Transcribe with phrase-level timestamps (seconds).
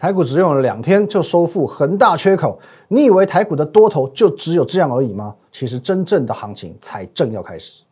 [0.00, 2.56] 台股只用了两天就收复恒大缺口，
[2.86, 5.34] 你以为台股的多头就只有这样而已吗？
[5.50, 7.82] 其实真正的行情才正要开始。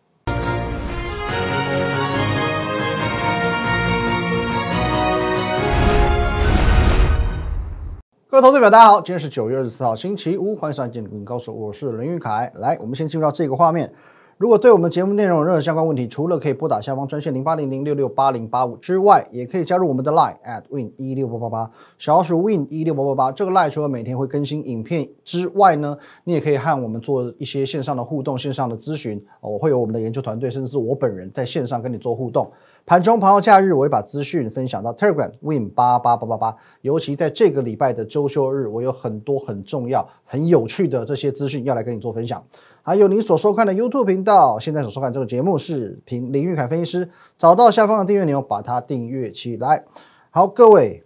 [8.29, 12.53] 各位投资者，大家好，今天是九月二十四号，星期五，欢迎收看《金股高手》，我是林玉凯。
[12.55, 13.93] 来，我们先进入到这个画面。
[14.39, 23.33] 如果对我们节目内容有任何相关问题，除了可以拨打下方专线零八零零六六八零八五之外，也可以加入我们的 Line at win 一六八八八，小鼠 win 一六八八八。
[23.33, 29.25] 这个 Line 除了每天会更新影片之外呢，你也可以和我们做一些线上的互动、线上的咨询。
[29.41, 32.53] 我会有我们的研究团队，甚至是我本人在线上跟你做互动。
[32.87, 36.57] 盘中、盘后、假日，我会把资讯分享到 Telegram win 八八八八八。
[36.83, 42.41] 尤其在这个礼拜的周休日，我有很多很重要、很有趣的这些资讯要来跟你做分享。
[42.83, 49.83] 还有你所收看的 YouTube 频道，现在所收看这个节目是凭林玉凯分析师，找到下方的订阅钮，把它订阅起来。
[50.31, 51.03] 好，各位，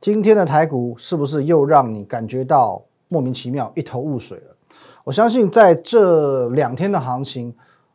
[0.00, 4.56] 今天的台股是不是又让你感觉到莫名其妙、一头雾水了？
[5.02, 7.52] 我相信在这两天的行情，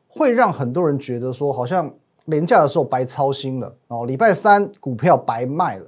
[0.09, 1.89] 会让很多人觉得说，好像
[2.29, 4.05] 廉价的时候白操心了哦。
[4.05, 5.85] 礼拜三股票白卖了，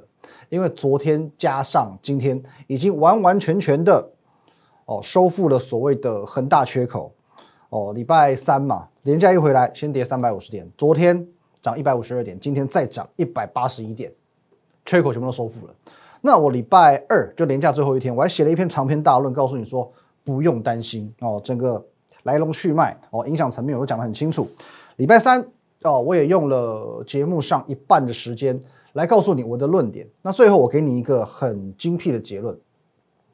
[0.49, 4.09] 因为昨天加上今天，已经完完全全的
[4.85, 7.13] 哦收复了所谓的恒大缺口。
[7.69, 11.25] 哦，礼拜三嘛，廉价一回来，先跌三百五十点，昨天
[11.61, 14.11] 涨一百五十二点，今天再涨一百八十一点，
[14.85, 15.73] 缺口全部都收复了。
[16.19, 19.89] 那我礼拜二就连假最后一天，我还写了一篇长篇大论，告诉你说
[20.25, 21.81] 不用担心哦，整个
[22.23, 24.45] 来龙去脉哦，影响层面我都讲得很清楚。
[24.97, 25.41] 礼拜三
[25.83, 28.59] 哦，我也用了节目上一半的时间
[28.93, 30.07] 来告诉你我的论点。
[30.21, 32.55] 那最后我给你一个很精辟的结论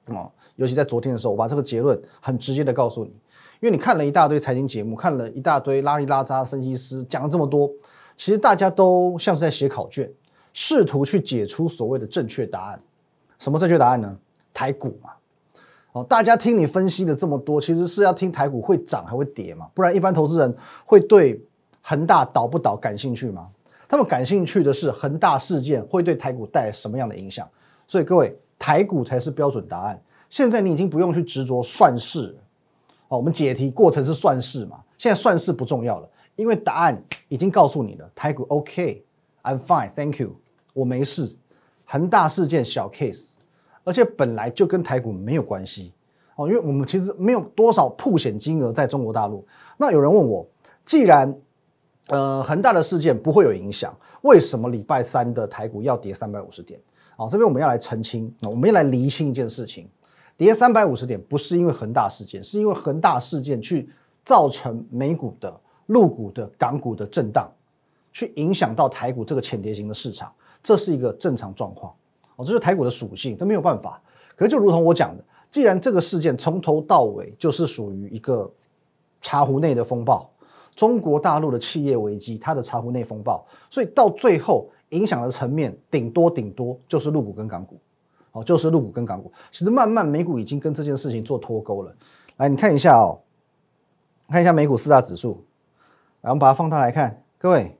[0.05, 3.11] 哦，尤其在昨天的时候，我把这个结论很直接的告诉你。
[3.59, 7.69] 因为你看了一大堆财经节目，看了一大堆拉里拉扎分析师讲了这么多，
[8.15, 10.09] 其实大家都像是在写考卷，
[10.53, 12.79] 试图去解出所谓的正确答案。
[13.39, 14.17] 什么正确答案呢？
[14.53, 15.09] 台股嘛。
[15.93, 19.67] 哦，大家听你分析的这么多，其实是要听台股会涨还会跌嘛？
[19.73, 21.43] 不然一般投资人会对
[21.89, 23.47] 恒大倒不倒感兴趣吗？
[23.87, 27.47] 他们感兴趣的是恒大事件会对台股带来什么样的影响。
[27.87, 29.97] 所以各位，台股才是标准答案。
[30.29, 32.35] 现在你已经不用去执着算式。
[33.07, 34.83] 哦，我们解题过程是算式嘛？
[34.97, 38.11] 现在算式不重要了，因为答案已经告诉你了。
[38.13, 40.35] 台股 OK，I'm fine，Thank you，
[40.73, 41.33] 我没事。
[41.85, 43.27] 恒大事件小 case，
[43.85, 45.93] 而且本来就跟台股没有关系
[46.35, 49.47] 哦，因为我们其实没有多少铺险金额在中国大陆。
[49.77, 50.45] 那有人问我，
[50.83, 51.33] 既然
[52.07, 56.79] 呃恒大的事件不会有影响，为什么礼拜三的台股要跌三百五十点？
[57.17, 59.89] 哦，这边我们要来澄清，我们要来厘清一件事情。
[60.37, 63.89] 跌三百五十点不是因为恒大事件，是因为恒大事件去
[64.23, 65.51] 造成美股的、
[65.87, 67.49] 陆股的、港股的震荡，
[68.13, 70.31] 去影响到台股这个浅跌型的市场，
[70.61, 71.91] 这是一个正常状况
[72.35, 73.99] 哦，这是台股的属性，这没有办法。
[74.35, 78.47] 可是就如同我讲的，既然这个事件从头到尾就是属于一个
[79.19, 80.29] 茶壶内的风暴，
[80.77, 87.77] 中国大陆的企业危机，它的茶壶内风暴，所以到最后影响的层面，顶多顶多就是陆股跟港股。
[88.33, 91.95] 哦，就是陆股跟港股，其实慢慢美股已经跟这件事情做脱钩了。
[92.35, 93.19] 来，你看一下哦，
[94.29, 95.43] 看一下美股四大指数，
[96.21, 97.75] 来，我们把它放大来看，各位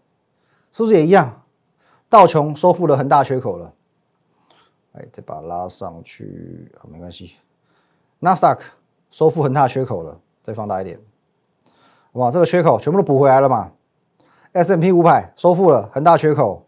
[0.72, 1.44] 是不是也一样？
[2.10, 3.72] 道琼收复了恒大缺口了，
[4.94, 7.34] 哎，再把它拉上去啊，没关系。
[8.18, 8.64] 纳斯达克
[9.12, 11.00] 收复恒大缺口了，再放大一点，
[12.14, 13.72] 哇，这个缺口全部都补回来了嘛
[14.54, 16.66] ？S M P 五百收复了恒大缺口，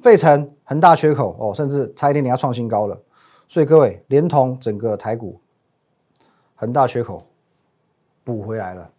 [0.00, 2.96] 费城恒大缺口哦，甚至差一点点要创新高了。
[3.48, 5.40] 所以各位，连同整个台股
[6.54, 7.26] 恒大缺口
[8.22, 8.90] 补回来了，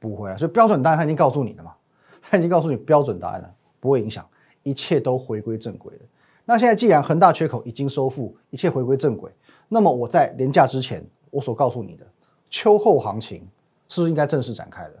[0.00, 0.36] 补回来。
[0.36, 1.74] 所以标准答案他已经告诉你了嘛，
[2.22, 4.26] 他已经告诉你标准答案了，不会影响，
[4.62, 6.00] 一切都回归正轨了。
[6.46, 9.30] 那现在既然恒大缺口已经收复，一切回归正轨，
[9.68, 12.06] 那么我在年假之前我所告诉你的
[12.50, 13.46] 秋后行情
[13.88, 14.94] 是不是应该正式展开了？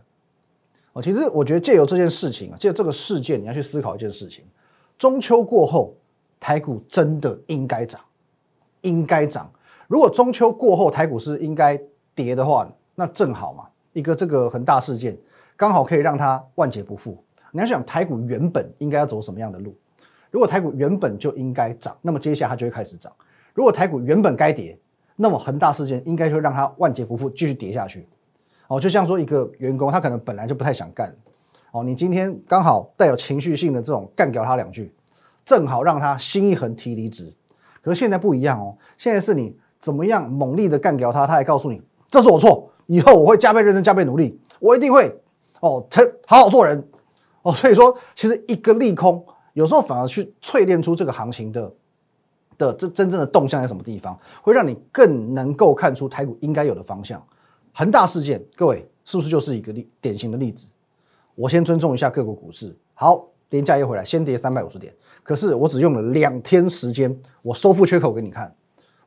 [0.92, 4.44] 哦，其实我觉得借由这件事情啊，借这个事件，你要去思考一件事情：
[4.96, 5.94] 中秋过后，
[6.38, 8.00] 台股真的应该涨。
[8.82, 9.50] 应该涨。
[9.88, 11.80] 如果中秋过后台股是应该
[12.14, 15.16] 跌的话，那正好嘛，一个这个恒大事件
[15.56, 17.16] 刚好可以让它万劫不复。
[17.50, 19.74] 你要想台股原本应该要走什么样的路？
[20.30, 23.10] 如果台股原本就应该涨，那么接下来它就会开始涨。
[23.54, 24.78] 如果台股原本该跌，
[25.16, 28.06] 那么恒大事件应该会让它万劫不复，继续跌下去。
[28.68, 31.14] 哦，就像说一个员工，他可能本来就不太想干，
[31.70, 34.92] 哦，你今天刚好带有情绪性的这种干掉他两句，
[35.44, 37.32] 正好让他心一横提离职。
[37.82, 45.14] 可是现在不一样哦，现在是你怎么样猛力的干掉他，他还告诉你这是我错，以后我会加倍认真、加倍努力，我一定会
[45.60, 46.88] 哦，成好好做人
[47.42, 47.52] 哦。
[47.52, 49.22] 所以说，其实一个利空
[49.52, 51.72] 有时候反而去淬炼出这个行情的
[52.56, 57.22] 的这真正的动向在什么地方，会让你更能够看出台股应该有的方向。
[57.76, 60.64] 恒大事件，各位是不是就是一个例典型的例子？
[61.34, 62.72] 我先尊重一下各国股市。
[62.94, 64.94] 好，连假又回来，先跌三百五十点，
[65.24, 68.54] 可是我只用了两天时间，我收复缺口给你看，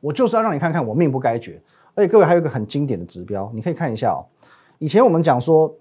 [0.02, 1.58] 我就是要让你看看我命不该绝。
[1.94, 4.20] 而且各位还有一个很经典的指标，你可以看一下哦。
[4.78, 5.74] 以前我们讲说，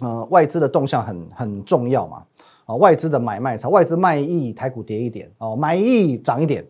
[0.00, 2.22] 呃，外资的动向很很重要嘛，
[2.66, 6.62] 啊，外资的买卖潮，外资卖一，台股跌一点，哦，买一涨一点。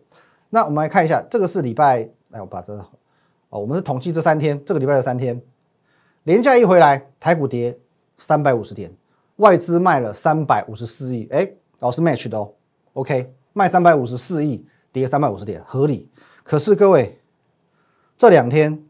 [0.49, 2.73] 那我们来看一下，这个是礼拜，来我把这，
[3.53, 5.39] 哦，我们是统计这三天，这个礼拜的三天，
[6.23, 7.77] 连假一回来，台股跌
[8.17, 8.91] 三百五十点，
[9.35, 11.47] 外资卖了三百五十四亿，哎，
[11.77, 12.51] 老师 match 的哦
[12.93, 16.09] ，OK，卖三百五十四亿，跌三百五十点，合理。
[16.43, 17.19] 可是各位，
[18.17, 18.83] 这两天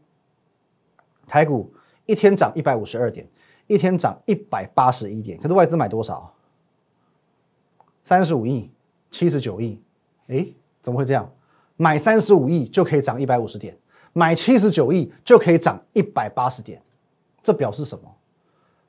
[1.26, 1.70] 台股。
[2.06, 3.26] 一天涨一百五十二点，
[3.66, 6.34] 一天涨一百八十一点，可是外资买多少？
[8.02, 8.70] 三十五亿，
[9.10, 9.80] 七十九亿，
[10.26, 10.46] 哎，
[10.82, 11.32] 怎么会这样？
[11.78, 13.74] 买三十五亿就可以涨一百五十点，
[14.14, 16.80] 买七十九亿就可以涨一百八十点，
[17.42, 18.04] 这表示什么？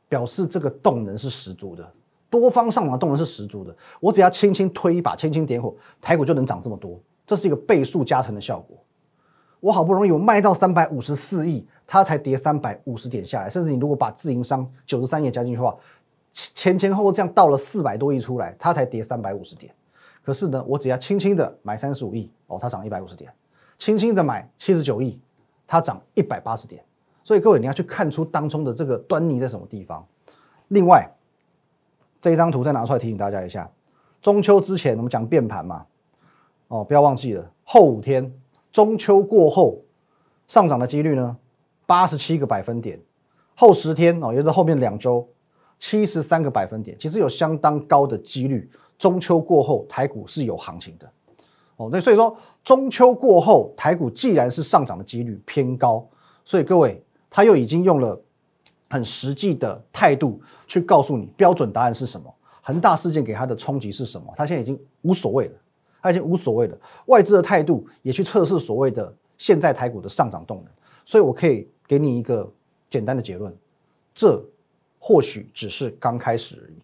[0.07, 1.85] 表示这个动能是十足的，
[2.29, 3.75] 多方上涨动能是十足的。
[3.99, 8.77] 我只要轻轻推一把，轻轻点火，台股就能涨这么多，这是一个倍数加成的效果。
[9.59, 11.67] 我好不容易有卖到三百五十四亿。
[11.87, 15.77] 它才跌三百五十点下来，甚至你如果把自营商九十三亿加进去的话，
[16.33, 19.71] 前前后后这样到了四百多亿出来，它才跌三百五十点。
[20.23, 23.29] 可是呢，我只要轻轻的买三十五亿，哦，它涨一百五十点；
[23.77, 25.19] 轻轻的买七十九亿，
[25.67, 26.83] 它涨一百八十点。
[27.23, 30.05] 所以各位你要去看出当中的这个端倪在什么地方。
[30.67, 31.09] 另外，
[32.21, 33.69] 这一张图再拿出来提醒大家一下：
[34.21, 35.85] 中秋之前我们讲变盘嘛，
[36.67, 38.33] 哦，不要忘记了，后五天
[38.71, 39.81] 中秋过后
[40.47, 41.37] 上涨的几率呢？
[41.87, 42.99] 八十七个百分点，
[43.55, 45.27] 后十天哦，也就是后面两周，
[45.77, 48.67] 七十三个百分点，其实有相当高的几率，
[48.97, 51.07] 中秋过后台股是有行情的
[51.77, 51.89] 哦。
[51.91, 56.07] 那所以说，中秋过后台股既然是上涨的几率偏高，
[56.43, 58.19] 所以各位他又已经用了
[58.89, 65.53] 很实际的态度去告诉你标准答案是什么，恒大事件给他的冲击是什么，他现在已经无所谓了，
[66.01, 66.77] 他已经无所谓了。
[67.05, 70.67] 外资的态度也去测试所谓的现在台股的上涨动能，
[71.05, 71.67] 所以我可以。
[71.87, 72.51] 给你一个
[72.89, 73.55] 简单的结论，
[74.15, 74.43] 这
[74.97, 76.77] 或许只是刚开始而已，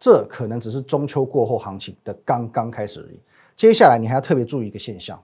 [0.00, 3.20] 这可能只是中秋过后行情的刚刚开始而已。
[3.56, 5.22] 接下来你还要特别注意一个现象，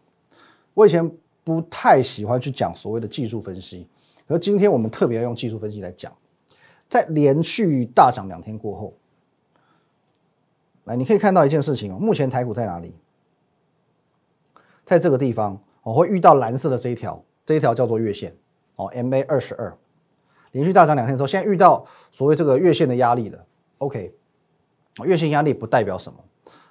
[0.74, 1.10] 我以前
[1.44, 3.88] 不太喜欢去讲所谓的技术分析，
[4.26, 6.12] 而今天我们特别要用技术分析来讲，
[6.88, 8.94] 在连续大涨两天过后，
[10.84, 12.94] 来你可以看到一件事情哦，目前台股在哪里？
[14.84, 18.34] 在这个地方，我会遇到蓝色的这一条，这一条叫做月线。
[18.76, 19.76] 哦，MA 二十二，
[20.52, 23.44] 连续大涨两天之后，现在遇到所谓这个月线的压力了。
[23.78, 24.14] OK，
[25.04, 26.18] 月线压力不代表什么。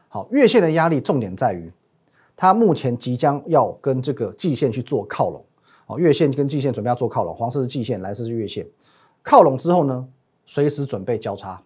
[0.09, 1.71] 好，月线的压力重点在于，
[2.35, 5.43] 它目前即将要跟这个季线去做靠拢。
[5.87, 8.65] 哦，月线跟季线准备要做靠拢，黄色是季线，蓝色是月线。
[9.21, 10.07] 靠拢之后呢，
[10.45, 11.61] 随时准备交叉。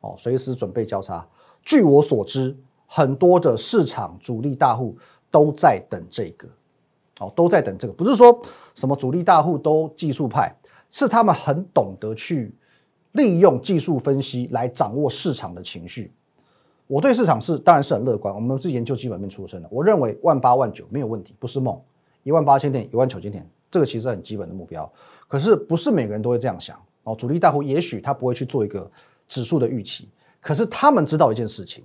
[0.00, 1.26] 哦，随时准备交叉。
[1.62, 2.54] 据我所知，
[2.86, 4.96] 很多的市场主力大户
[5.30, 6.48] 都在等这个。
[7.20, 8.42] 哦，都在等这个，不是说
[8.74, 10.54] 什么主力大户都技术派，
[10.90, 12.52] 是他们很懂得去
[13.12, 16.12] 利用技术分析来掌握市场的情绪。
[16.86, 21.80] 我对市场是当然是很乐观，我们是研究基本面出身的，我认为万八万九没有问题，不是梦，
[22.22, 24.90] 一万八千点、一万九千点，这个其实很基本的目标。
[25.26, 28.90] 可是不是每个人都会这样想哦，主力大户也许他不会去做一个
[29.28, 30.08] 指数的预期，
[30.40, 31.82] 可是他们知道一件事情，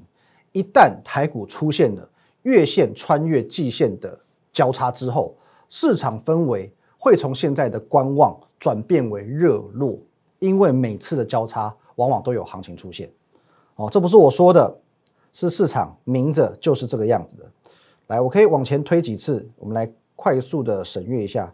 [0.51, 2.09] 一旦台股出现了
[2.43, 4.17] 月线穿越季线的。
[4.51, 5.38] 交叉之后，
[5.69, 10.00] 市场氛围会从现在的观望转变为热络，
[10.39, 13.09] 因为每次的交叉往往都有行情出现。
[13.75, 14.75] 哦，这不是我说的，
[15.31, 17.51] 是市场明着就是这个样子的。
[18.07, 21.53] 来，我可以往前推几次，我们来快速的审阅一下。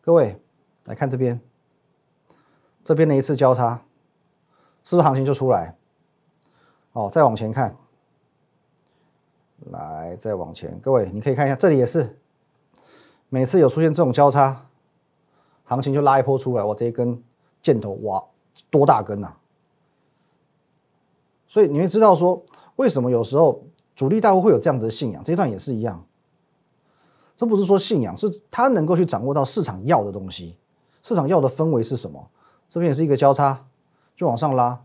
[0.00, 0.40] 各位
[0.84, 1.40] 来看这边，
[2.84, 3.82] 这边的一次交叉，
[4.84, 5.76] 是不是行情就出来？
[6.92, 7.76] 哦，再往前看，
[9.70, 12.18] 来再往前，各位你可以看一下，这里也是。
[13.28, 14.66] 每次有出现这种交叉，
[15.64, 17.20] 行情就拉一波出来，哇，这一根
[17.60, 18.24] 箭头哇，
[18.70, 19.34] 多大根呐！
[21.48, 22.40] 所以你会知道说，
[22.76, 23.62] 为什么有时候
[23.94, 25.22] 主力大户会有这样子的信仰？
[25.24, 26.04] 这一段也是一样，
[27.36, 30.56] 这不是说信仰，是他能够去掌握到市场要的东西，
[31.02, 32.30] 市场要的氛围是什么？
[32.68, 33.66] 这边也是一个交叉，
[34.14, 34.80] 就往上拉。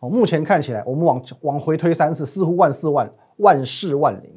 [0.00, 4.30] 哦，目前看起来，我们往往回推三次，似乎万事万万事万灵。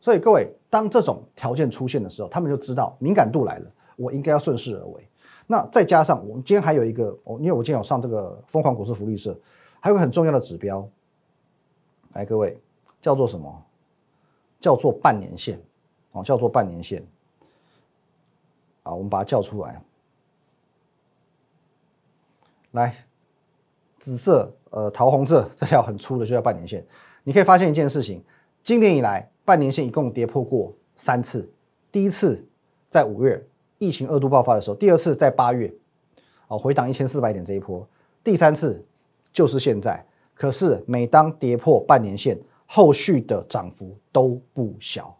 [0.00, 0.54] 所以各位。
[0.72, 5.06] 当这种条件出现的时候，他们就知道敏感度来了，我应该要顺势而为。
[5.46, 9.38] 那再加上我们今天还有一个，哦，因为我今天有上这个疯狂股市福利社，
[9.80, 10.88] 还有个很重要的指标，
[12.12, 12.58] 来各位
[13.00, 13.62] 叫做什么？
[14.60, 15.60] 叫做半年线，
[16.12, 17.04] 哦，叫做半年线。
[18.84, 19.82] 啊，我们把它叫出来。
[22.70, 22.94] 来，
[23.98, 26.86] 紫色，呃，桃红色这条很粗的就叫半年线。
[27.24, 28.22] 你可以发现一件事情，
[28.62, 31.52] 今年以来半年线一共跌破过三次。
[31.90, 32.46] 第一次
[32.88, 33.44] 在五月
[33.78, 35.74] 疫情二度爆发的时候，第二次在八月，
[36.46, 37.84] 哦，回档一千四百点这一波，
[38.22, 38.84] 第三次
[39.32, 40.06] 就是现在。
[40.34, 45.16] 可是每当跌破半年线，后续的涨幅都不小。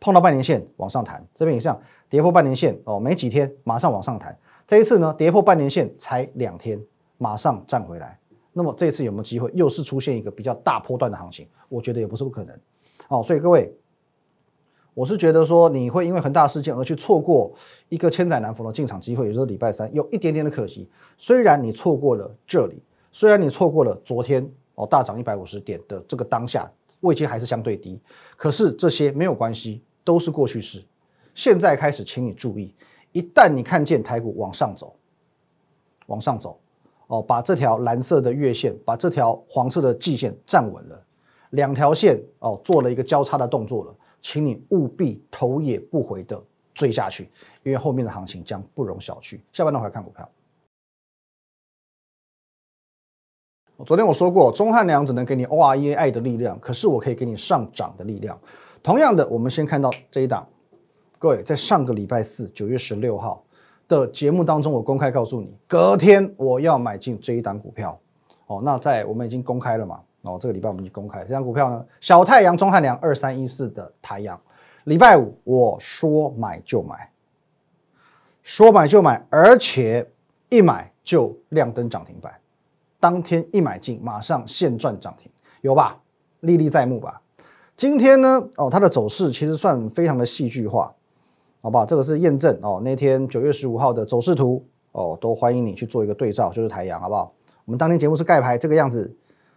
[0.00, 4.36] 碰到半年线往上弹，这边也像跌破半年线哦，没几天马上往上弹。
[4.66, 6.80] 这一次呢，跌破半年线才两天。
[7.16, 8.18] 马上站回来，
[8.52, 11.46] 那么这一次有没有机会又是出现一个比较大波段的行情？
[11.68, 12.58] 我觉得也不是不可能。
[13.08, 13.72] 哦，所以各位，
[14.94, 17.54] 我是觉得说你会因为恒大事件而去错过
[17.88, 20.90] 一个千载难逢的进场机会，也就是礼拜三有一点点的可惜。
[21.16, 22.82] 虽然你错过了这里，
[23.14, 24.44] 虽然你错过了昨天
[24.74, 26.68] 哦大涨一百五十点的这个当下
[26.98, 28.00] 位阶还是相对低，
[28.36, 30.84] 可是这些没有关系，都是过去式。
[31.32, 32.74] 现在开始，请你注意，
[33.12, 34.96] 一旦你看见台股往上走，
[36.06, 36.58] 往上走。
[37.06, 41.00] 哦，把这条蓝色的月线，把这条黄色的季线站稳了，
[41.50, 46.42] 两条线哦做了一个交叉的动作了，请你务必头也不回的
[46.72, 47.30] 追下去，
[47.62, 49.38] 因为后面的行情将不容小觑。
[49.52, 50.28] 下半段回来看股票。
[53.84, 58.38] 昨天我说过，中汉良只能给你 O R E A 爱的力量，可是我可以给你上涨的力量。
[58.82, 60.46] 同样的，我们先看到这一档，
[61.18, 63.42] 各位在上个礼拜四，九月十六号。
[63.86, 67.98] 的节目当中，我公开告诉你，隔天我要买进这一档股票。
[68.46, 70.00] 哦，那在我们已经公开了嘛？
[70.22, 74.40] 哦，这个礼拜我们已经公开这张股票呢，小太阳中汉良二三一四的太阳，
[74.84, 77.10] 礼拜五我说买就买，
[78.42, 80.08] 说买就买，而且
[80.48, 82.32] 一买就亮灯涨停板，
[83.04, 85.30] 当天一买进马上现赚涨停，
[85.60, 86.00] 有吧？
[86.40, 87.20] 历历在目吧？
[87.76, 88.42] 今天呢？
[88.56, 90.90] 哦，它的走势其实算非常的戏剧化。
[91.60, 91.84] 好不好？
[91.84, 92.80] 这个是验证哦。
[92.82, 97.30] 那天九月十五号的走势图哦，都欢迎你去做一个对照，就是台阳，好不好？
[97.66, 99.14] 我们当天节目是盖牌这个样子，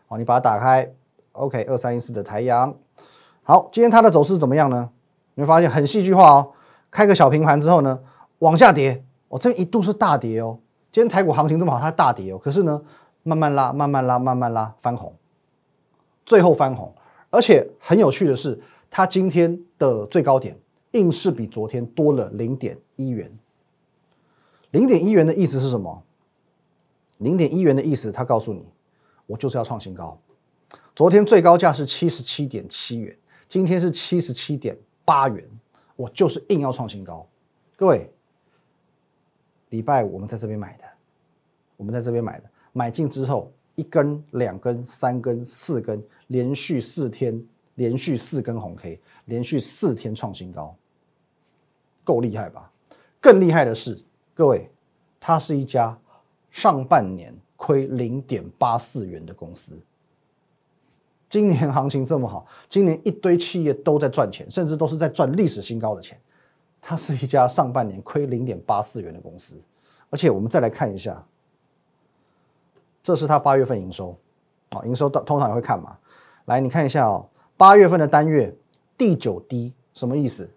[0.10, 0.94] 哦，你把它打开
[1.32, 2.76] ，OK，二三一四的台阳。
[3.44, 4.90] 好，今天它的走势怎么样呢？
[5.36, 6.52] 你会发现很戏剧化哦。
[6.92, 7.98] 开个小平盘之后呢，
[8.40, 10.60] 往下跌，哦，这一度是大跌哦。
[10.92, 12.38] 今天台股行情这么好，它大跌哦。
[12.38, 12.82] 可是呢，
[13.28, 15.14] 慢慢拉，慢慢拉，慢慢拉，翻红，
[16.26, 16.96] 最后翻红。
[17.30, 18.58] 而且很有趣的是，
[18.90, 20.58] 它今天的最高点。
[20.92, 23.30] 硬是比昨天多了零点一元。
[24.72, 26.02] 零点一元的意思是什么？
[27.18, 28.66] 零点一元的意思，他告诉你，
[29.26, 30.18] 我就是要创新高。
[30.96, 33.16] 昨天最高价是七十七点七元，
[33.50, 35.44] 今天是七十七点八元，
[35.98, 37.28] 我就是硬要创新高。
[37.76, 38.10] 各位，
[39.70, 40.84] 礼拜五我们在这边买的，
[41.76, 47.44] 我们在这边买的，买进之后一根、两根、三根、四根，连续四天。
[47.78, 50.76] 连续四根红 K，连续四天创新高，
[52.04, 52.72] 够厉害吧？
[53.22, 54.02] 更厉害的是，
[54.34, 54.68] 各位，
[55.20, 55.96] 它是一家
[56.50, 59.74] 上半年亏零点八四元的公司。
[61.30, 66.20] 今年行情这么好，今年一堆企业都在赚钱，甚至都是在赚历史新高的钱。
[66.82, 69.54] 它是一家上半年亏零点八四元的公司，
[70.10, 71.24] 而且我们再来看一下，
[73.08, 74.18] 这是它八月份营收，
[74.68, 75.98] 啊，营收到通常也会看嘛。
[76.44, 77.26] 来，你看一下哦。
[77.56, 78.54] 八月份的单月
[78.98, 80.50] 第九低，什么意思？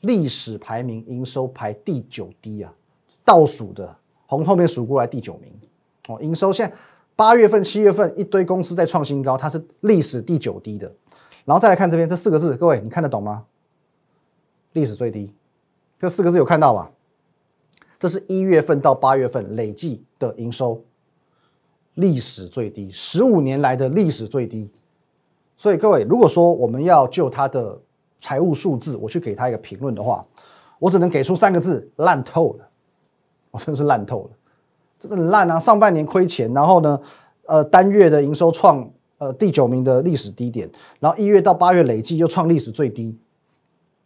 [0.00, 2.74] 历史排名营收排第九低啊，
[3.24, 3.96] 倒数的，
[4.28, 5.52] 从后面数过来第九名。
[6.08, 6.76] 哦，营收现在
[7.14, 10.92] 八月份、七月份一堆公司在创新高，它是历史第九低的。
[11.44, 13.46] 然后再来看这边这四个字，各位你看得懂吗？
[14.72, 15.32] 历史最低，
[16.00, 16.90] 这四个字有看到吧？
[18.00, 20.82] 这是一月份到八月份累计的营收，
[21.98, 24.70] 历史最低，十五年来的历史最低。
[25.56, 27.76] 所以各位，如果说我们要就它的
[28.20, 30.24] 财务数字，我去给他一个评论的话，
[30.78, 32.68] 我只能给出三个字：烂透了。
[33.50, 34.30] 我真的是烂透了，
[35.00, 35.58] 真的烂啊！
[35.58, 37.00] 上半年亏钱，然后呢，
[37.46, 43.18] 呃，单月的营收创呃第九名的历史低点，然后一月到八月累计又创历史最低。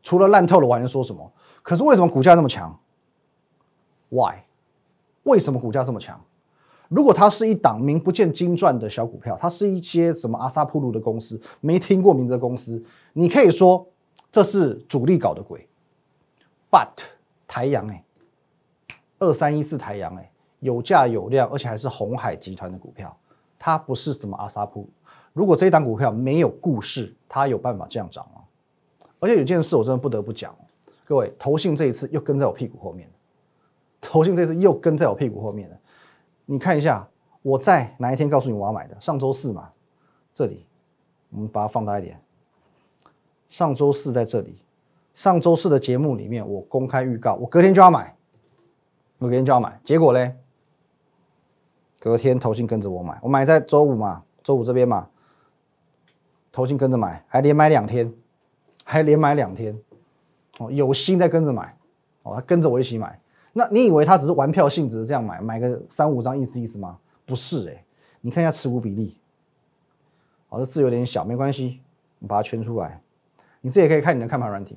[0.03, 1.31] 除了烂透了，我还能说什么？
[1.63, 2.79] 可是为什么股价这么强
[4.09, 4.37] ？Why？
[5.25, 6.19] 为什么股价这么强？
[6.95, 12.85] 如果它是一档名不见经传的小股票，它是一些什么阿萨普鲁的公司，没听过名字的公司，
[13.15, 13.87] 你可以说
[14.31, 15.67] 这是主力搞的鬼。
[16.71, 17.03] But
[17.49, 18.05] 台阳哎，
[19.21, 20.31] 二三一四台阳哎，
[20.61, 23.17] 有价有量，而且还是红海集团的股票，
[23.59, 24.87] 它不是什么阿萨普。
[25.33, 28.43] 如果这一档股票没有故事，它有办法这样涨吗？
[29.19, 30.55] 而且有件事我真的不得不讲，
[31.07, 33.09] 各位，投信这一次又跟在我屁股后面，
[33.99, 35.77] 投信这次又跟在我屁股后面了。
[36.47, 37.09] 你看一下，
[37.43, 39.01] 我在哪一天告诉你我要买的？
[39.01, 39.71] 上周四嘛，
[40.33, 40.67] 这里，
[41.31, 42.21] 我们把它放大一点。
[43.49, 44.63] 上周四在这里，
[45.15, 48.17] 上周四的节目里面，我公开预告，我隔天就要买，
[49.19, 50.35] 我隔天就要买，结果嘞，
[52.01, 55.09] 隔天投信跟着我买，我买在周五嘛，周五这边嘛，
[56.51, 58.13] 投信跟着买，还连买两天，
[58.85, 59.79] 还连买两天，
[60.59, 61.77] 哦，有心在跟着买，
[62.23, 63.21] 哦，他跟着我一起买，
[63.53, 66.99] 那你以为他只是玩票性质这样买，买个三五张意思意思吗？
[67.27, 67.85] 不是哎，
[68.21, 69.17] 你看一下持股比例，
[70.49, 71.81] 哦，这字有点小，没关系，
[72.19, 73.01] 你把它圈出来。
[73.61, 74.77] 你这也可以看你的看盘软体，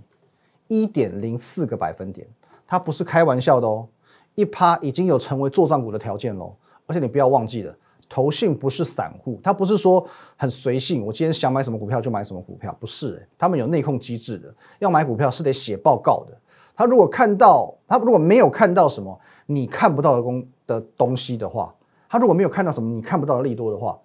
[0.67, 2.27] 一点零四个百分点，
[2.67, 3.87] 它不是开玩笑的哦，
[4.35, 6.55] 一趴已经有成为做账股的条件喽。
[6.85, 7.75] 而且你不要忘记了，
[8.07, 16.37] 投信不是散户，他不是说很随性，我今天想买什么股票就买什么股票，不是，他们有内控机制的，要买股票是得写报告的。
[16.75, 21.73] 他如果看到，他如果没有看到什么你看不到的东的东西的话，
[22.09, 23.99] 他如果没有看到什么你看不到的利多的话，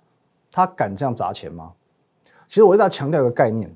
[0.53, 1.73] 他敢这样砸钱吗？
[2.47, 3.75] 其实我一直在强调一个概念。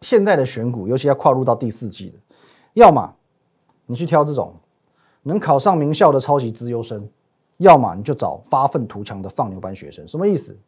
[0.00, 2.18] 现在的选股，尤其要跨入到第四季的，
[2.72, 3.14] 要么
[3.86, 4.54] 你去挑这种
[5.22, 7.08] 能考上名校的超级资优生，
[7.58, 10.06] 要么你就找发愤图强的放牛班学生。
[10.08, 10.58] 什么意思？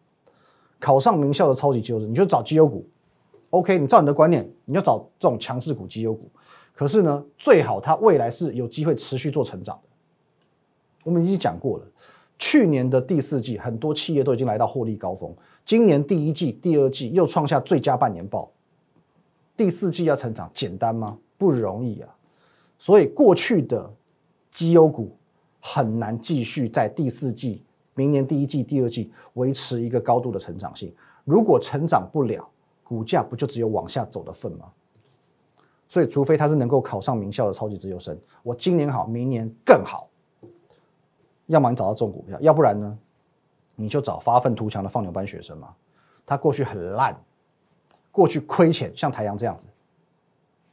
[0.78, 2.86] 考上名校的超级资优生，你就找绩优股。
[3.50, 6.30] OK，你照你的观念，你就找这种强势股、绩优股。
[6.74, 9.88] 可是呢，最好它未来是有机会持续做成长的。
[11.04, 11.84] 我们已经讲过了，
[12.38, 15.32] 去年的第四季，很多企业都已经来到获利高峰，
[15.64, 18.50] 今年第一季、第二季又创下最佳半年报。
[19.56, 21.16] 第四季要成长简单吗？
[21.38, 22.08] 不容易啊！
[22.78, 23.92] 所以过去的
[24.50, 25.16] 绩优股
[25.60, 27.62] 很难继续在第四季、
[27.94, 30.92] 明年第一季、第二季维持一个高度的成长性。
[31.24, 32.48] 如果成长不了，
[32.82, 34.66] 股价不就只有往下走的份吗？
[35.94, 40.08] 所以，除非他是能够考上名校的超级自由生，我今年好，明年更好。
[41.46, 42.98] 要么你找到这种股票，要不然呢，
[43.76, 45.72] 你就找发愤图强的放牛班学生嘛。
[46.26, 47.16] 他过去很烂。
[48.10, 49.66] 过去亏钱，像台阳这样子，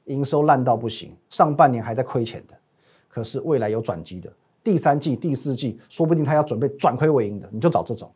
[0.05, 2.55] 营收烂到不行，上半年还在亏钱的，
[3.07, 8.11] 可是未来有转机的，第三季、第四季，说不定他要准备转亏为盈的，你就找这种，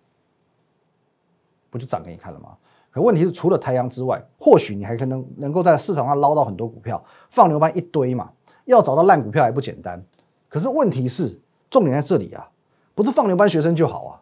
[1.69, 2.57] 不就涨给你看了吗？
[2.95, 8.31] 可问题是，除了台阳之外，或许你还可能能够在市场上捞到很多股票，放牛班一堆嘛，
[8.63, 10.01] 要找到烂股票还不简单。
[10.47, 11.37] 可是问题是，
[11.69, 12.49] 重点在这里啊，
[12.93, 14.21] 不是放牛班学生就好啊，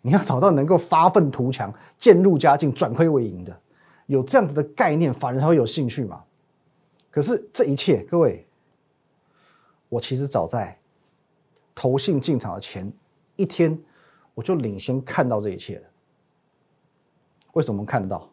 [0.00, 3.60] 你要找到能够发愤图强、渐入佳境、转亏为盈的。
[4.06, 6.22] 有这样子的概念，法人才会有兴趣嘛？
[7.10, 8.46] 可是这一切，各位，
[9.88, 10.78] 我其实早在
[11.74, 12.92] 投信进场的前
[13.34, 13.76] 一天，
[14.34, 15.82] 我就领先看到这一切了。
[17.58, 18.30] 为什么看得到？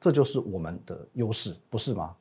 [0.00, 2.16] 这就是我们的优势，不是吗？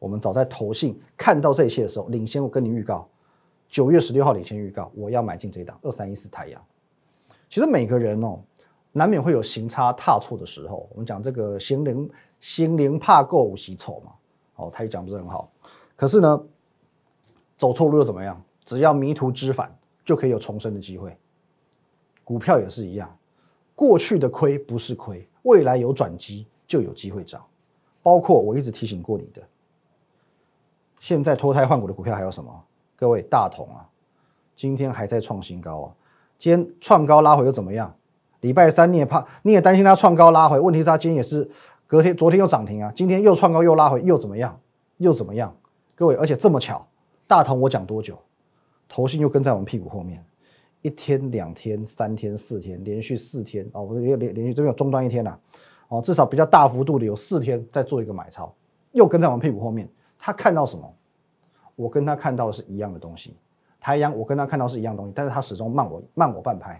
[0.00, 3.08] 我们早在投信看到这一切的时候，领先我跟你预告，
[3.68, 6.60] 九月十六号领先预告，我要买进这一档二三一四太阳。
[7.48, 8.42] 其实每个人哦。
[8.96, 10.88] 难免会有行差踏错的时候。
[10.90, 14.12] 我们讲这个行灵行灵怕过五喜丑嘛，
[14.56, 15.52] 哦，他也讲不是很好。
[15.94, 16.44] 可是呢，
[17.56, 18.42] 走错路又怎么样？
[18.64, 21.16] 只要迷途知返，就可以有重生的机会。
[22.22, 23.16] 股票也是一样，
[23.74, 27.44] 过去的亏不是亏，未来有转机就有机会涨。
[28.02, 29.42] 包括我一直提醒过你的，
[31.00, 32.64] 现在脱胎换骨的股票还有什么？
[32.96, 33.88] 各位大同啊，
[34.54, 35.94] 今天还在创新高啊，
[36.38, 37.94] 今天创高拉回又怎么样？
[38.40, 41.50] 礼拜三你也怕，你也担心它创高拉回，问题是它今天也是
[41.86, 44.60] 隔天，昨天又涨停啊，今天又创高又拉回，又怎么样？
[44.98, 45.56] 又怎么样？
[45.94, 46.86] 各位，而且这么巧，
[47.26, 48.18] 大同我讲多久，
[48.86, 50.24] 投信又跟在我们屁股后面，
[50.84, 55.38] 一天、两天、三天、四天，连续四天哦，我连连续这边有中断一天呐，
[55.88, 58.54] 哦，至少比较大幅度的有四天在做一个买超，
[58.92, 60.94] 又跟在我们屁股后面，他看到什么？
[61.74, 63.34] 我跟他看到的是一样的东西，
[63.80, 66.78] 太阳我跟他看到是一样东西，但是他始终慢我慢我半拍。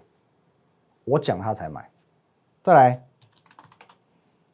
[1.07, 1.91] 我讲他才买，
[2.63, 3.07] 再来，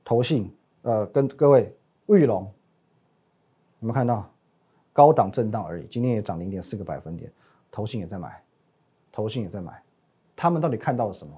[0.04, 0.48] 投信，
[0.82, 2.44] 呃，跟各位玉龙，
[3.80, 4.32] 有没有看到
[4.92, 5.86] 高档震荡而已？
[5.88, 7.32] 今天也涨零点四个百分点，
[7.68, 8.40] 投信也在买，
[9.20, 9.82] 投信也在买，
[10.34, 11.32] 他们到底看到了什么？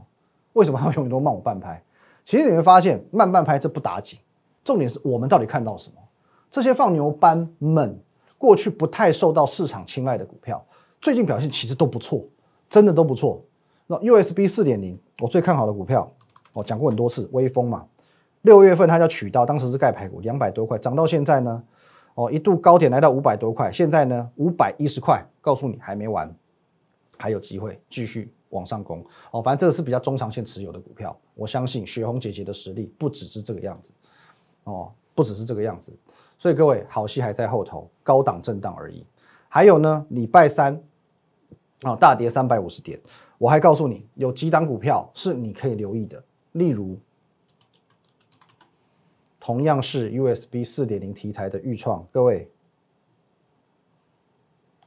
[0.53, 1.83] 为什么他们永远都慢我半拍？
[2.25, 4.17] 其实你会发现，慢半拍这不打紧，
[4.63, 5.97] 重点是我们到底看到什么？
[6.49, 7.99] 这些放牛班们
[8.39, 10.65] 过去不太受到市场青睐的股票，
[11.01, 12.25] 最近表现其实都不错，
[12.71, 13.43] 真的都不错。
[13.89, 16.09] 那 USB 四点零，我最看好的股票，
[16.53, 17.85] 我讲过很多次，微风嘛，
[18.43, 21.63] 六月份它叫取到，当时是盖牌股，两百多块，涨到现在呢，
[22.15, 26.33] 哦，一度高点来到五百多块，现在呢五百一十块，告诉你还没完，
[27.23, 33.93] 还有机会继续往上攻，哦，反正这个是比较中长线持有的股票，我相信雪红姐姐的实力不只是这个样子，
[34.65, 35.93] 哦，不只是这个样子，
[36.37, 39.07] 所以各位好戏还在后头，高档震荡而已，
[39.49, 40.83] 还有呢，礼拜三，
[41.83, 42.99] 啊，大跌三百五十点。
[43.39, 46.99] 我还告诉你，有几档股票是你可以留意的，例如
[49.39, 52.51] 同样是 USB 四点零题材的预创，各位，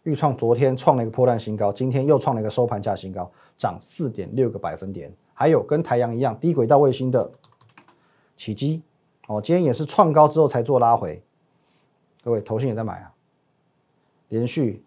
[0.05, 5.11] 预创昨天创了一个破烂新高，今天又创了一个收盘价新高，涨四点六个百分点。
[5.33, 7.29] 还有跟太阳一样低轨道卫星的
[8.37, 8.83] 起基，
[9.27, 11.21] 哦，今天也是创高之后才做拉回，
[12.23, 13.13] 各位投信也在买啊，
[14.29, 14.83] 连续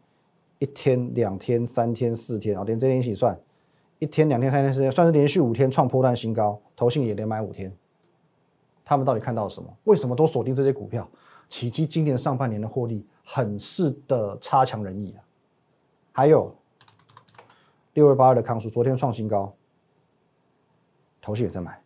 [0.60, 3.38] 一天、两天、三天、四天，哦，连这天一起算，
[3.98, 7.76] 一天、两天、三天、四天，算是连续五天创破烂新高，投信也连买五天。
[8.84, 9.68] 他们到底看到了什么？
[9.82, 11.06] 为什么都锁定这些股票？
[11.48, 15.20] 起基今年上半年的获利很是的差强人意啊！
[16.12, 16.56] 还有
[17.92, 19.54] 六二八二的康叔昨天创新高。
[21.20, 21.82] 头绪也在买，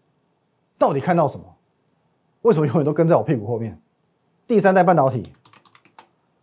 [0.79, 1.45] 到底看到什么？
[2.43, 3.77] 为什么永远都跟在我屁股后面？
[4.47, 5.33] 第三代半导体，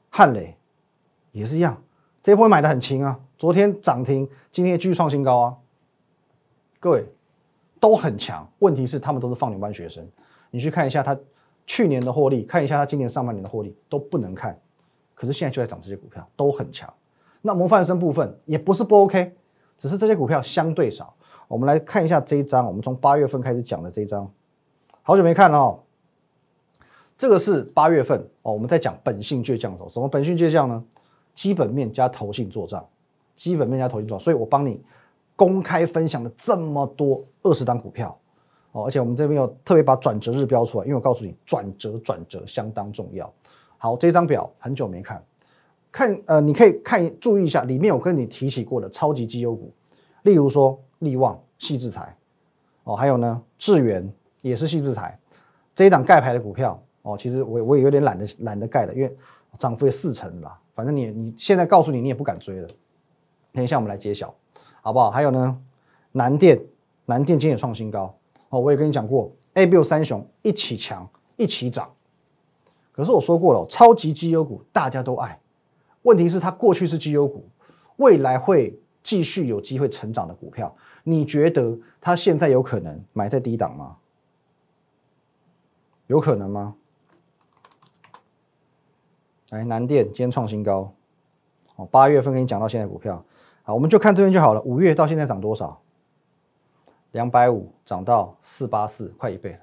[0.10, 0.58] 汉雷
[1.32, 1.82] 也是一样，
[2.22, 5.58] 这波买的很轻啊，昨天涨停，今天继续创新高啊。
[6.82, 7.06] 各位
[7.80, 10.06] 都很强，问题是他们都是放牛班学生，
[10.52, 11.18] 你去看一下他
[11.66, 14.60] 去年的获利，看一下他今年上半年的获利都不能看，
[15.20, 16.92] 可是现在就在涨这些股票都很强。
[17.42, 19.36] 那模范生部分也不是不 OK，
[19.78, 21.14] 只是这些股票相对少。
[21.50, 24.32] 我们来看一下这一张，我们从八月份开始讲的这一张，
[25.02, 25.80] 好久没看了哦。
[27.18, 30.82] 这个是八月份哦，我们在讲本性倔强的时候，什么本性倔强呢？
[31.34, 32.88] 基本面加投信做账，
[33.36, 34.82] 基本面加投信做账，所以我帮你
[35.36, 38.18] 公开分享了这么多二十档股票
[38.72, 43.30] 哦，而且我们这边有特别把转折日标出来，因为我告诉你转折转折相当重要。
[43.80, 45.24] 好，这张表很久没看，
[45.92, 49.74] 看呃，你可以看注意一下，里面有跟你提起过的超级绩优股，
[50.22, 50.80] 例如说。
[51.00, 52.14] 力旺、细制材，
[52.84, 54.06] 哦，还有呢，智源
[54.42, 55.18] 也是细制材，
[55.74, 59.18] 这一档盖牌的股票，哦，其实我我也有点懒得懒得盖了，因为
[59.58, 62.68] 涨幅也四成了，反正你你现在告诉你，你也不敢追了。
[63.54, 64.36] 等一下我们来揭晓，
[64.82, 65.10] 好不好？
[65.10, 65.58] 还有呢，
[66.12, 66.62] 南电，
[67.06, 68.14] 南电今天也创新高，
[68.50, 71.90] 哦，我也跟你讲过，A、B、三雄一起强，一起涨。
[73.00, 75.40] 可是我说过了，超级绩优股大家都爱，
[76.02, 77.48] 问题是它过去是绩优股，
[77.96, 80.76] 未来会继续有机会成长的股票。
[81.06, 83.96] 你觉得它现在有可能买在低档吗？
[86.08, 86.76] 有可能吗？
[89.52, 90.94] 来，南电今天创新高，
[91.78, 93.24] 哦，八月份跟你讲到现在股票，
[93.64, 94.62] 好，我们就看这边就好了。
[94.64, 95.80] 五月到现在涨多少？
[97.12, 99.60] 两百五涨到四八四，快一倍了，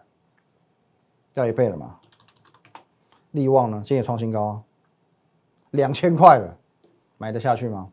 [1.34, 2.00] 掉一倍了嘛？
[3.36, 3.76] 利旺呢？
[3.84, 4.64] 今天也创新高，啊，
[5.72, 6.56] 两千块了，
[7.18, 7.92] 买得下去吗？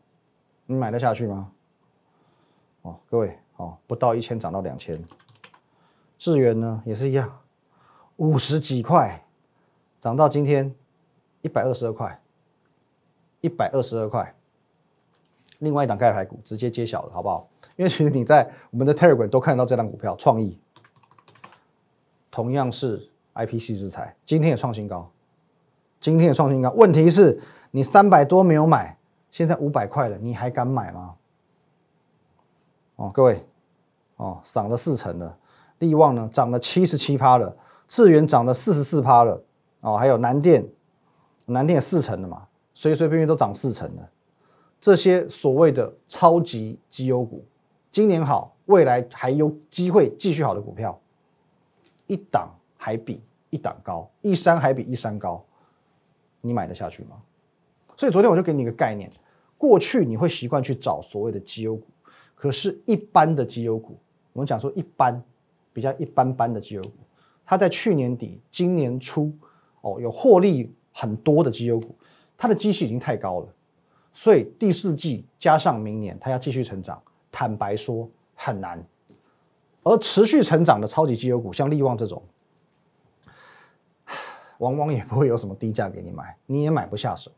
[0.65, 1.51] 你买得下去吗？
[2.83, 5.03] 哦，各位，哦，不到一千涨到两千，
[6.17, 7.41] 智源呢也是一样，
[8.15, 9.25] 五十几块
[9.99, 10.73] 涨到今天
[11.41, 12.21] 一百二十二块，
[13.41, 14.33] 一百二十二块。
[15.59, 17.49] 另外一档盖牌股直接揭晓了，好不好？
[17.75, 20.57] 因为其实你在我们的 Telegram 都看得到这档股票，创意，
[22.31, 25.09] 同样是 IPC 制裁，今天也创新高，
[26.03, 26.69] 今天也创新高。
[26.71, 27.39] 问题是，
[27.71, 28.97] 你三百多没有买，
[29.31, 31.15] 现在五百块了，你还敢买吗？
[32.97, 33.41] 哦，各位，
[34.17, 35.37] 哦，涨了四成了，
[35.79, 37.55] 利旺呢涨了七十七趴了，
[37.87, 39.41] 智源涨了四十四趴了，
[39.79, 40.67] 哦，还有南电，
[41.45, 44.09] 南电四成了嘛，随随便便都涨四成了。
[44.81, 47.45] 这些所谓的超级绩优股，
[47.93, 50.99] 今年好，未来还有机会继续好的股票，
[52.07, 55.41] 一档还比一档高，一山还比一山高，
[56.45, 57.15] 你买得下去吗？
[57.95, 59.09] 所以昨天我就给你一个概念，
[59.57, 61.87] 过去你会习惯去找所谓的绩优股。
[62.35, 63.97] 可是，一般的绩优股，
[64.33, 65.23] 我们讲说一般
[65.71, 66.91] 比较一般般的绩优股，
[67.45, 69.31] 它在去年底、今年初，
[69.79, 71.95] 哦，有获利很多的绩优股，
[72.35, 73.47] 它的基器已经太高了，
[74.11, 77.01] 所以第四季加上明年，它要继续成长，
[77.31, 78.85] 坦白说很难。
[79.83, 82.21] 而持续成长的超级绩优股，像利旺这种，
[84.59, 87.31] 往往也不会有什么低价给你买，你也买不下手。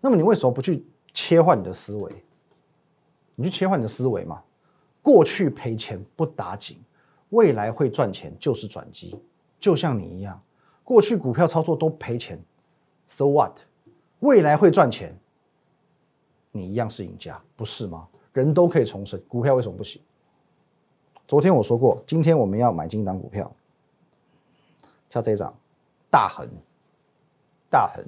[0.00, 2.24] 那么你为什么不去切换你的思维？
[3.34, 4.42] 你去切换你的思维嘛？
[5.02, 6.78] 过去赔钱不打紧，
[7.30, 9.18] 未来会赚钱就是转机。
[9.58, 10.40] 就像你一样，
[10.84, 12.38] 过去股票操作都赔钱
[13.08, 13.56] ，so what？
[14.20, 15.16] 未来会赚钱，
[16.52, 18.06] 你一样是赢家，不是吗？
[18.32, 20.00] 人都可以重生，股票为什么不行？
[21.26, 23.50] 昨天我说过，今天我们要买进一档股票，
[25.10, 25.52] 像这一张
[26.10, 26.48] 大恒，
[27.70, 28.04] 大恒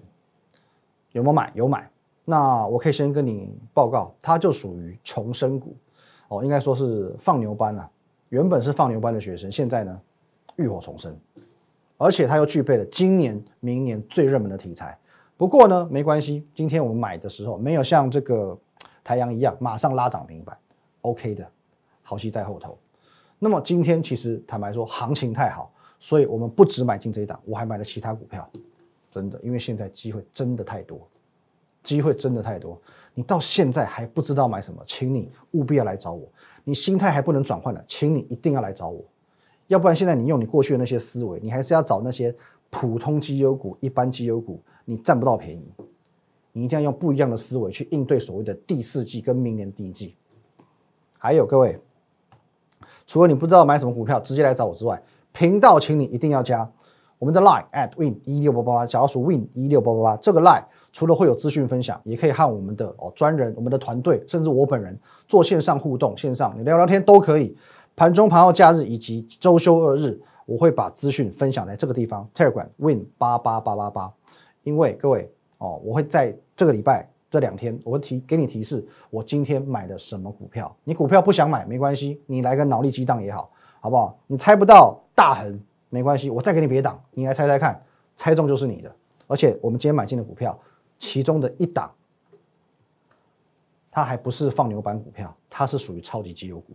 [1.12, 1.52] 有没有买？
[1.54, 1.90] 有买。
[2.24, 5.76] 那我可以先跟你报告，它就属于重生股。
[6.28, 7.90] 哦，应该说是放牛班啊，
[8.28, 10.00] 原本是放牛班的学生，现在呢
[10.54, 11.18] 浴火重生，
[11.98, 14.96] 而且它又具备了今年、明年最热门的题材。
[15.36, 18.56] 不过呢，没关系，今天我们买的时候没有像这个
[19.02, 20.56] 太阳一样马上拉涨停板
[21.00, 21.50] ，OK 的，
[22.02, 22.78] 好戏在后头。
[23.40, 28.50] 那么今天其实坦白说，行情太好，所以我们不只买进这一档，我还买了其他股票，
[29.10, 31.06] 真的，因为现在机会真的太多，
[31.82, 32.76] 机会真的太多。
[33.14, 36.26] 你到现在还不知道买什么，请你务必要来找我。
[36.64, 39.04] 你心态还不能转换的，请你一定要来找我，
[39.66, 42.34] 要不然现在你用你过去的那些思维，你还是要找那些
[42.70, 45.64] 普通绩优股、一般绩优股，你占不到便宜。
[46.52, 50.16] 你一定要用不一样的思维去应对所谓的第四季跟明年第一季。
[51.18, 51.78] 还有各位，
[53.06, 55.00] 除了你不知道买什么股票，直接来找我之外，
[55.32, 56.70] 频道请你一定要加
[57.18, 60.64] 我们的 line at win 一六八八八，假如说 win 一六八八八这个 line。
[60.92, 67.56] 除了会有资讯分享，也可以和我们的哦专人、我们的团队，甚至我本人做线上互动，线上你聊聊天都可以。
[67.94, 74.12] 盘中、盘后、假日以及周休二日，我会把资讯分享在这个地方，Telegram Win 八八八八八。
[74.64, 80.74] 因为各位哦，我会在这个礼拜这两天，我会提给你提示，我今天买的什么股票。
[80.82, 83.48] 你股票不想买没关系，你来个脑力激荡也好，
[83.80, 84.16] 好不好？
[84.26, 87.82] 你猜不到大横没关系，我再给你别档，你来猜猜看，
[88.14, 88.94] 猜中就是你的。
[89.26, 90.58] 而且我们今天买进的股票。
[91.02, 91.90] 其中的一档，
[93.90, 96.74] 它还不是放牛班股票，它是属于超级绩优股。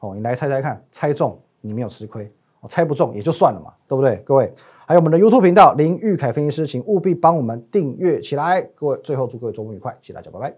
[0.00, 2.30] 哦，你来猜猜看，猜中你没有吃亏，
[2.60, 4.16] 哦，猜不中也就算了嘛，对不对？
[4.16, 4.52] 各位，
[4.84, 8.60] 还有我们的 YouTube 频道林玉凯分析师，请务必帮我们订阅起来。
[8.74, 10.54] 各位，最后祝各位周末愉快，谢谢大家，拜拜。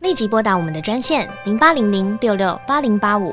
[0.00, 3.32] 立即拨打我们的专线零八零零六六八零八五